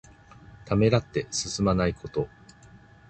[0.65, 2.27] ためらって進まないこと。